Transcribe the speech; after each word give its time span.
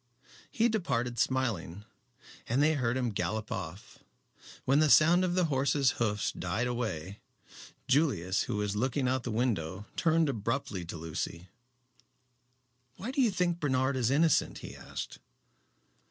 He 0.49 0.67
departed 0.67 1.19
smiling, 1.19 1.85
and 2.49 2.63
they 2.63 2.73
heard 2.73 2.97
him 2.97 3.11
gallop 3.11 3.51
off. 3.51 3.99
When 4.65 4.79
the 4.79 4.89
sound 4.89 5.23
of 5.23 5.35
the 5.35 5.45
horse's 5.45 5.91
hoofs 6.01 6.31
died 6.31 6.65
away, 6.65 7.19
Julius, 7.87 8.41
who 8.49 8.55
was 8.57 8.75
looking 8.75 9.07
out 9.07 9.17
of 9.17 9.21
the 9.21 9.31
window, 9.31 9.85
turned 9.95 10.27
abruptly 10.27 10.85
to 10.85 10.97
Lucy. 10.97 11.49
"Why 12.95 13.11
do 13.11 13.21
you 13.21 13.29
think 13.29 13.59
Bernard 13.59 13.95
is 13.95 14.09
innocent?" 14.09 14.57
he 14.57 14.75
asked. 14.75 15.19